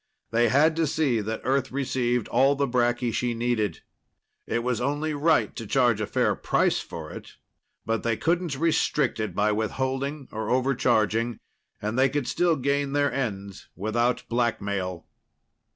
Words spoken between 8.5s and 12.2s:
restrict it by withholding or overcharging. And they